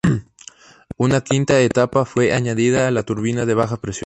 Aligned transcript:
Una 0.97 1.21
quinta 1.23 1.59
etapa 1.61 2.05
fue 2.05 2.33
añadida 2.33 2.87
a 2.87 2.91
la 2.91 3.03
turbina 3.03 3.45
de 3.45 3.53
baja 3.53 3.77
presión. 3.77 3.99